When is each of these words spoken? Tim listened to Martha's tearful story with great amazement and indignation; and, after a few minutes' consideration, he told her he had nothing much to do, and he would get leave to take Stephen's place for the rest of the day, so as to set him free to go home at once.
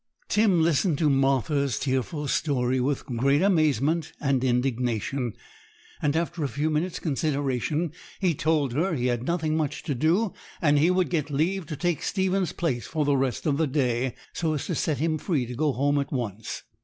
Tim 0.29 0.63
listened 0.63 0.97
to 0.97 1.11
Martha's 1.11 1.77
tearful 1.77 2.27
story 2.27 2.79
with 2.79 3.05
great 3.05 3.43
amazement 3.43 4.13
and 4.19 4.43
indignation; 4.43 5.33
and, 6.01 6.15
after 6.15 6.43
a 6.43 6.47
few 6.47 6.71
minutes' 6.71 6.97
consideration, 6.97 7.91
he 8.19 8.33
told 8.33 8.73
her 8.73 8.95
he 8.95 9.05
had 9.05 9.21
nothing 9.27 9.55
much 9.55 9.83
to 9.83 9.93
do, 9.93 10.33
and 10.59 10.79
he 10.79 10.89
would 10.89 11.11
get 11.11 11.29
leave 11.29 11.67
to 11.67 11.75
take 11.75 12.01
Stephen's 12.01 12.51
place 12.51 12.87
for 12.87 13.05
the 13.05 13.15
rest 13.15 13.45
of 13.45 13.57
the 13.57 13.67
day, 13.67 14.15
so 14.33 14.55
as 14.55 14.65
to 14.65 14.73
set 14.73 14.97
him 14.97 15.19
free 15.19 15.45
to 15.45 15.53
go 15.53 15.71
home 15.71 15.99
at 15.99 16.11
once. 16.11 16.63